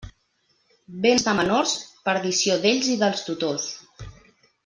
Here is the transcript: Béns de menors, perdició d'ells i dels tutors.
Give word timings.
Béns 1.03 1.25
de 1.27 1.35
menors, 1.39 1.75
perdició 2.09 2.57
d'ells 2.65 2.91
i 2.97 2.99
dels 3.05 3.25
tutors. 3.27 3.71